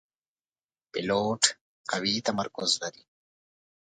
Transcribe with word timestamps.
پیلوټ 0.91 1.43
قوي 1.91 2.13
تمرکز 2.27 2.71
لري. 2.81 3.03